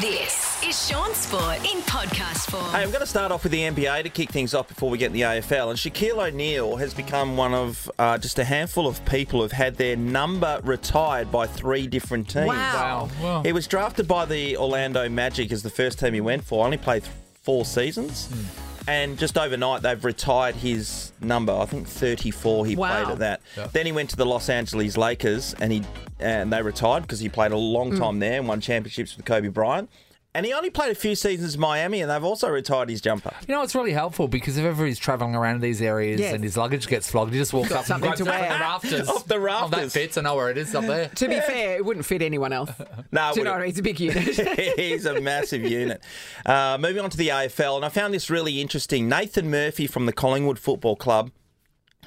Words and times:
This 0.00 0.62
is 0.64 0.88
Shaun 0.88 1.12
Sport 1.12 1.58
in 1.58 1.82
podcast 1.82 2.50
form. 2.50 2.64
Hey, 2.70 2.82
I'm 2.82 2.88
going 2.88 3.00
to 3.00 3.06
start 3.06 3.32
off 3.32 3.42
with 3.42 3.52
the 3.52 3.60
NBA 3.60 4.04
to 4.04 4.08
kick 4.08 4.30
things 4.30 4.54
off 4.54 4.66
before 4.66 4.88
we 4.88 4.96
get 4.96 5.08
in 5.08 5.12
the 5.12 5.20
AFL. 5.20 5.68
And 5.68 5.78
Shaquille 5.78 6.26
O'Neal 6.26 6.76
has 6.76 6.94
become 6.94 7.36
one 7.36 7.52
of 7.52 7.90
uh, 7.98 8.16
just 8.16 8.38
a 8.38 8.44
handful 8.44 8.86
of 8.86 9.04
people 9.04 9.42
who've 9.42 9.52
had 9.52 9.76
their 9.76 9.96
number 9.96 10.58
retired 10.64 11.30
by 11.30 11.46
three 11.46 11.86
different 11.86 12.30
teams. 12.30 12.46
Wow. 12.46 13.10
Wow. 13.20 13.42
He 13.42 13.52
was 13.52 13.66
drafted 13.66 14.08
by 14.08 14.24
the 14.24 14.56
Orlando 14.56 15.06
Magic 15.10 15.52
as 15.52 15.62
the 15.62 15.68
first 15.68 15.98
team 15.98 16.14
he 16.14 16.22
went 16.22 16.44
for. 16.44 16.64
Only 16.64 16.78
played 16.78 17.02
four 17.42 17.66
seasons. 17.66 18.28
Hmm. 18.28 18.69
And 18.88 19.18
just 19.18 19.38
overnight, 19.38 19.82
they've 19.82 20.04
retired 20.04 20.56
his 20.56 21.12
number. 21.20 21.52
I 21.52 21.66
think 21.66 21.86
34 21.86 22.66
he 22.66 22.76
Wow. 22.76 23.04
played 23.04 23.12
at 23.12 23.18
that. 23.18 23.40
Yeah. 23.56 23.68
Then 23.72 23.86
he 23.86 23.92
went 23.92 24.10
to 24.10 24.16
the 24.16 24.26
Los 24.26 24.48
Angeles 24.48 24.96
Lakers 24.96 25.54
and 25.60 25.72
he 25.72 25.82
and 26.18 26.52
they 26.52 26.60
retired 26.60 27.02
because 27.02 27.20
he 27.20 27.28
played 27.28 27.52
a 27.52 27.56
long 27.56 27.92
mm. 27.92 27.98
time 27.98 28.18
there 28.18 28.38
and 28.38 28.46
won 28.46 28.60
championships 28.60 29.16
with 29.16 29.24
Kobe 29.24 29.48
Bryant. 29.48 29.88
And 30.32 30.46
he 30.46 30.52
only 30.52 30.70
played 30.70 30.92
a 30.92 30.94
few 30.94 31.16
seasons 31.16 31.56
in 31.56 31.60
Miami 31.60 32.00
and 32.02 32.08
they've 32.10 32.22
also 32.22 32.48
retired 32.48 32.88
his 32.88 33.00
jumper. 33.00 33.32
You 33.48 33.54
know, 33.54 33.62
it's 33.62 33.74
really 33.74 33.90
helpful 33.92 34.28
because 34.28 34.56
if 34.58 34.64
ever 34.64 34.86
he's 34.86 34.98
travelling 35.00 35.34
around 35.34 35.60
these 35.60 35.82
areas 35.82 36.20
Yes. 36.20 36.32
and 36.34 36.44
his 36.44 36.56
luggage 36.56 36.86
gets 36.86 37.10
flogged, 37.10 37.32
he 37.32 37.38
just 37.40 37.52
walks 37.52 37.72
up 37.72 37.78
and 37.78 37.86
something 37.86 38.08
grabs 38.10 38.18
to 38.22 38.26
it 38.26 38.30
from 38.30 38.40
wear. 38.40 38.52
the 38.52 38.58
rafters. 38.60 39.08
Off 39.08 39.26
the 39.26 39.34
Oh, 39.34 39.38
that 39.38 39.44
rafters. 39.44 39.92
fits. 39.92 40.16
I 40.18 40.20
know 40.20 40.36
where 40.36 40.48
it 40.50 40.56
is 40.56 40.72
up 40.72 40.84
there. 40.84 41.08
To 41.08 41.28
be 41.28 41.40
fair, 41.40 41.76
it 41.78 41.84
wouldn't 41.84 42.06
fit 42.06 42.22
anyone 42.22 42.52
else. 42.52 42.70
No, 43.12 43.32
Do 43.34 43.40
you 43.40 43.44
know 43.44 43.50
what 43.50 43.56
I 43.58 43.60
mean? 43.62 43.70
It's 43.70 43.78
a 43.80 43.82
big 43.82 43.98
unit. 43.98 44.22
He's 44.78 45.04
a 45.04 45.20
massive 45.20 45.64
unit. 45.64 46.00
Uh, 46.46 46.78
moving 46.80 47.02
on 47.02 47.10
to 47.10 47.16
the 47.16 47.26
AFL, 47.28 47.74
and 47.74 47.84
I 47.84 47.88
found 47.88 48.14
this 48.14 48.30
really 48.30 48.60
interesting. 48.60 49.08
Nathan 49.08 49.50
Murphy 49.50 49.88
from 49.88 50.06
the 50.06 50.12
Collingwood 50.12 50.60
Football 50.60 50.94
Club. 50.94 51.32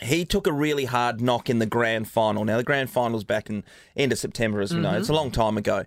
He 0.01 0.25
took 0.25 0.47
a 0.47 0.51
really 0.51 0.85
hard 0.85 1.21
knock 1.21 1.49
in 1.49 1.59
the 1.59 1.65
grand 1.65 2.07
final. 2.09 2.43
Now 2.45 2.57
the 2.57 2.63
grand 2.63 2.89
final's 2.89 3.23
back 3.23 3.49
in 3.49 3.63
end 3.95 4.11
of 4.11 4.17
September, 4.17 4.59
as 4.59 4.73
we 4.73 4.81
know. 4.81 4.97
It's 4.97 5.09
a 5.09 5.13
long 5.13 5.31
time 5.31 5.57
ago, 5.57 5.85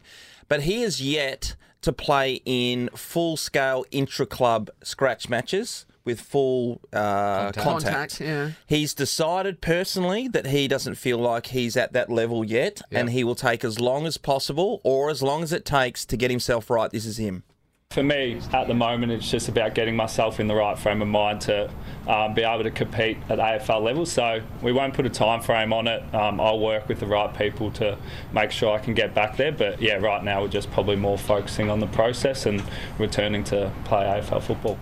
but 0.48 0.62
he 0.62 0.82
is 0.82 1.00
yet 1.00 1.56
to 1.82 1.92
play 1.92 2.40
in 2.44 2.88
full 2.94 3.36
scale 3.36 3.84
intra 3.90 4.26
club 4.26 4.70
scratch 4.82 5.28
matches 5.28 5.86
with 6.04 6.20
full 6.20 6.80
uh, 6.92 7.50
contact. 7.52 7.58
Contact, 7.58 8.20
yeah. 8.20 8.50
He's 8.66 8.94
decided 8.94 9.60
personally 9.60 10.28
that 10.28 10.46
he 10.46 10.68
doesn't 10.68 10.94
feel 10.94 11.18
like 11.18 11.48
he's 11.48 11.76
at 11.76 11.92
that 11.92 12.08
level 12.08 12.44
yet, 12.44 12.80
and 12.92 13.10
he 13.10 13.24
will 13.24 13.34
take 13.34 13.64
as 13.64 13.80
long 13.80 14.06
as 14.06 14.16
possible 14.16 14.80
or 14.84 15.10
as 15.10 15.20
long 15.20 15.42
as 15.42 15.52
it 15.52 15.64
takes 15.64 16.06
to 16.06 16.16
get 16.16 16.30
himself 16.30 16.70
right. 16.70 16.90
This 16.90 17.04
is 17.06 17.18
him. 17.18 17.42
For 17.90 18.02
me, 18.02 18.38
at 18.52 18.66
the 18.68 18.74
moment, 18.74 19.10
it's 19.10 19.30
just 19.30 19.48
about 19.48 19.74
getting 19.74 19.96
myself 19.96 20.38
in 20.38 20.48
the 20.48 20.54
right 20.54 20.78
frame 20.78 21.00
of 21.00 21.08
mind 21.08 21.40
to 21.42 21.70
um, 22.06 22.34
be 22.34 22.42
able 22.42 22.62
to 22.64 22.70
compete 22.70 23.16
at 23.30 23.38
AFL 23.38 23.82
level. 23.82 24.04
So 24.04 24.42
we 24.60 24.70
won't 24.72 24.92
put 24.92 25.06
a 25.06 25.08
time 25.10 25.40
frame 25.40 25.72
on 25.72 25.86
it. 25.86 26.02
Um, 26.14 26.38
I'll 26.38 26.58
work 26.60 26.88
with 26.88 27.00
the 27.00 27.06
right 27.06 27.34
people 27.34 27.70
to 27.72 27.96
make 28.32 28.50
sure 28.50 28.74
I 28.74 28.80
can 28.80 28.92
get 28.92 29.14
back 29.14 29.38
there. 29.38 29.50
But 29.50 29.80
yeah, 29.80 29.94
right 29.94 30.22
now 30.22 30.42
we're 30.42 30.48
just 30.48 30.70
probably 30.72 30.96
more 30.96 31.16
focusing 31.16 31.70
on 31.70 31.80
the 31.80 31.86
process 31.86 32.44
and 32.44 32.62
returning 32.98 33.44
to 33.44 33.72
play 33.84 34.04
AFL 34.04 34.42
football. 34.42 34.78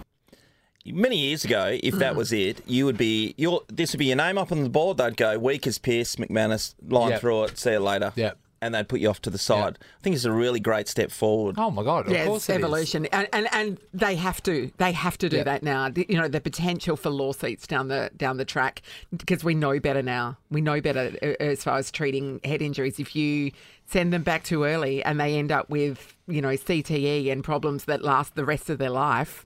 Many 0.84 1.16
years 1.16 1.44
ago, 1.44 1.78
if 1.84 1.94
that 2.00 2.16
was 2.16 2.32
it, 2.32 2.66
you 2.66 2.84
would 2.84 2.98
be 2.98 3.34
your 3.38 3.62
this 3.68 3.92
would 3.92 4.00
be 4.00 4.06
your 4.06 4.16
name 4.16 4.36
up 4.36 4.50
on 4.52 4.62
the 4.64 4.68
board. 4.68 4.96
They'd 4.98 5.16
go 5.16 5.38
weak 5.38 5.66
as 5.68 5.78
Pierce 5.78 6.16
McManus, 6.16 6.74
line 6.86 7.10
Yep. 7.12 7.20
through 7.20 7.44
it, 7.44 7.58
see 7.58 7.70
you 7.72 7.78
later. 7.78 8.12
Yep. 8.16 8.38
And 8.64 8.74
they'd 8.74 8.88
put 8.88 9.00
you 9.00 9.10
off 9.10 9.20
to 9.22 9.30
the 9.30 9.36
side. 9.38 9.78
I 9.80 10.02
think 10.02 10.16
it's 10.16 10.24
a 10.24 10.32
really 10.32 10.58
great 10.58 10.88
step 10.88 11.10
forward. 11.10 11.56
Oh 11.58 11.70
my 11.70 11.82
god! 11.82 12.06
Of 12.06 12.12
yeah, 12.12 12.24
course 12.24 12.44
it's 12.44 12.48
it 12.48 12.52
is. 12.52 12.58
evolution, 12.64 13.06
and, 13.06 13.28
and 13.32 13.46
and 13.52 13.78
they 13.92 14.16
have 14.16 14.42
to, 14.44 14.70
they 14.78 14.92
have 14.92 15.18
to 15.18 15.28
do 15.28 15.36
Yeah. 15.38 15.42
that 15.44 15.62
now. 15.62 15.90
The- 15.90 16.06
You 16.08 16.16
know, 16.16 16.28
the 16.28 16.40
potential 16.40 16.96
for 16.96 17.10
lawsuits 17.10 17.66
down 17.66 17.88
the 17.88 18.10
down 18.16 18.38
the 18.38 18.44
track 18.46 18.80
because 19.14 19.44
we 19.44 19.54
know 19.54 19.78
better 19.80 20.02
now. 20.02 20.38
We 20.50 20.62
know 20.62 20.80
better 20.80 21.12
uh, 21.22 21.42
as 21.42 21.62
far 21.62 21.76
as 21.76 21.90
treating 21.90 22.40
head 22.42 22.62
injuries. 22.62 22.98
If 22.98 23.14
you 23.14 23.52
send 23.86 24.12
them 24.14 24.22
back 24.22 24.44
too 24.44 24.64
early 24.64 25.02
and 25.04 25.20
they 25.20 25.36
end 25.36 25.52
up 25.52 25.68
with 25.68 26.16
you 26.26 26.40
know 26.40 26.56
CTE 26.56 27.30
and 27.30 27.44
problems 27.44 27.84
that 27.84 28.00
last 28.02 28.34
the 28.34 28.46
rest 28.46 28.70
of 28.70 28.78
their 28.78 28.88
life, 28.90 29.44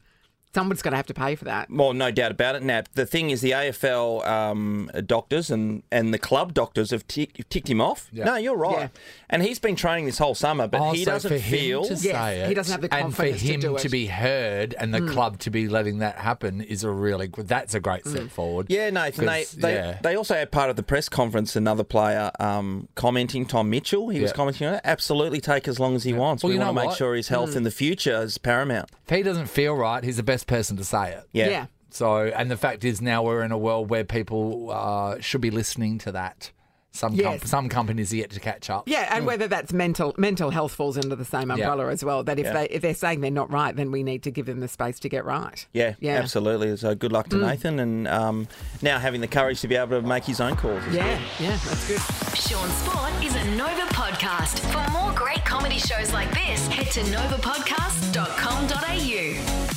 someone's 0.55 0.83
going 0.83 0.93
to 0.93 0.97
have 0.97 1.07
to 1.07 1.15
pay 1.15 1.35
for 1.35 1.45
that. 1.45 1.71
Well, 1.71 1.93
no 1.93 2.11
doubt 2.11 2.33
about 2.33 2.57
it, 2.57 2.63
Nat. 2.63 2.89
The 2.95 3.07
thing 3.07 3.31
is, 3.31 3.41
the 3.41 3.51
AFL 3.53 4.27
um, 4.27 4.91
doctors 5.07 5.51
and, 5.51 5.83
and 5.93 6.13
the 6.13 6.19
club 6.19 6.55
doctors 6.55 6.91
have 6.91 7.07
tick, 7.07 7.49
ticked 7.51 7.69
him 7.69 7.81
off. 7.81 8.09
Yeah. 8.13 8.25
No, 8.25 8.37
you're 8.37 8.57
right. 8.57 8.79
Yeah. 8.79 8.89
And 9.31 9.43
he's 9.43 9.59
been 9.59 9.77
training 9.77 10.07
this 10.07 10.19
whole 10.19 10.35
summer, 10.35 10.67
but 10.67 10.81
Oh, 10.81 10.93
he 10.93 11.05
so 11.05 11.13
doesn't 11.13 11.29
for 11.29 11.37
him 11.37 11.51
feel. 11.59 11.85
to 11.85 11.91
Yes, 11.95 12.03
say 12.03 12.41
it, 12.41 12.49
he 12.49 12.55
doesn't 12.55 12.73
have 12.73 12.81
the 12.81 12.95
and 12.95 13.15
for 13.15 13.23
confidence 13.25 13.41
to 13.43 13.47
him 13.53 13.61
do 13.61 13.77
it. 13.77 13.83
Hmm. 13.83 13.89
be 13.91 14.07
heard 14.07 14.75
and 14.79 14.95
the 14.95 15.07
club 15.13 15.39
to 15.41 15.51
be 15.51 15.69
letting 15.69 15.99
that 15.99 16.17
happen 16.17 16.61
is 16.61 16.83
a 16.85 16.91
really 16.91 17.29
good. 17.29 17.47
That's 17.49 17.75
a 17.75 17.81
great 17.81 18.07
step 18.07 18.29
forward. 18.31 18.67
Yeah, 18.69 18.91
Nathan. 18.91 19.27
They, 19.27 19.43
'Cause, 19.45 19.53
they, 19.53 19.75
yeah. 19.75 19.99
they 20.03 20.17
also 20.17 20.35
had 20.35 20.51
part 20.51 20.71
of 20.71 20.77
the 20.77 20.83
press 20.83 21.09
conference 21.09 21.57
another 21.57 21.85
player 21.85 22.31
um, 22.41 22.89
commenting, 22.95 23.45
Tom 23.47 23.71
Mitchell. 23.71 24.09
He 24.09 24.21
was 24.21 24.33
commenting 24.33 24.67
on 24.67 24.75
it. 24.75 24.81
Absolutely 24.85 25.41
take 25.41 25.69
as 25.69 25.79
long 25.79 25.95
as 25.95 26.05
he 26.05 26.13
wants. 26.13 26.43
Well, 26.43 26.49
we 26.49 26.55
you 26.55 26.61
want 26.61 26.71
to 26.71 26.75
make 26.75 26.87
what? 26.89 26.97
sure 26.97 27.15
his 27.15 27.29
health 27.29 27.55
in 27.57 27.63
the 27.65 27.71
future 27.71 28.23
is 28.23 28.39
paramount. 28.39 28.91
If 29.09 29.17
he 29.17 29.23
doesn't 29.23 29.47
feel 29.47 29.75
right, 29.75 30.05
he's 30.05 30.17
the 30.19 30.23
best 30.23 30.38
person 30.47 30.77
to 30.77 30.85
say 30.85 31.13
it. 31.13 31.25
Yeah. 31.33 31.49
Yeah. 31.49 31.67
So, 31.91 32.27
and 32.27 32.51
the 32.51 32.57
fact 32.57 32.85
is, 32.85 33.01
now 33.01 33.23
we're 33.23 33.43
in 33.43 33.53
a 33.53 33.59
world 33.59 33.89
where 33.91 34.05
people 34.05 34.71
uh, 34.71 35.19
should 35.21 35.41
be 35.41 35.51
listening 35.51 35.99
to 35.99 36.13
that. 36.13 36.53
Some 36.91 37.17
com- 37.19 37.39
some 37.41 37.69
companies 37.69 38.13
are 38.13 38.17
yet 38.17 38.31
to 38.31 38.41
catch 38.41 38.71
up. 38.71 38.89
Yeah, 38.89 39.15
and 39.15 39.27
whether 39.27 39.47
that's 39.47 39.73
mental 39.75 40.15
mental 40.17 40.51
health 40.51 40.73
falls 40.73 40.97
under 40.99 41.15
the 41.15 41.25
same 41.25 41.51
umbrella 41.51 41.89
as 41.91 42.03
well. 42.03 42.25
That 42.25 42.39
if 42.39 42.47
Yeah. 42.47 42.53
they 42.55 42.65
if 42.67 42.81
they're 42.83 42.95
saying 42.95 43.21
they're 43.21 43.31
not 43.31 43.53
right, 43.53 43.77
then 43.77 43.93
we 43.93 44.03
need 44.03 44.23
to 44.25 44.31
give 44.31 44.47
them 44.47 44.61
the 44.61 44.69
space 44.69 44.99
to 45.01 45.09
get 45.09 45.25
right. 45.27 45.67
Yeah, 45.73 45.95
Yeah. 46.01 46.15
absolutely. 46.17 46.77
So 46.79 46.95
good 46.95 47.13
luck 47.13 47.29
to 47.29 47.37
Nathan, 47.37 47.79
and 47.79 48.09
um, 48.09 48.49
now 48.83 48.99
having 48.99 49.21
the 49.21 49.29
courage 49.29 49.61
to 49.61 49.69
be 49.69 49.77
able 49.77 50.01
to 50.01 50.07
make 50.07 50.25
his 50.25 50.41
own 50.41 50.57
calls. 50.57 50.83
is 50.87 50.95
Yeah, 50.97 51.21
yeah, 51.39 51.59
that's 51.65 51.87
good. 51.89 52.01
Shaun 52.37 52.69
Sport 52.71 53.13
is 53.23 53.35
a 53.37 53.45
Nova 53.57 53.87
podcast. 53.93 54.59
For 54.73 54.91
more 54.91 55.13
great 55.13 55.45
comedy 55.45 55.79
shows 55.79 56.13
like 56.13 56.31
this, 56.33 56.67
head 56.69 56.91
to 56.93 57.01
novapodcast.com. 57.03 59.68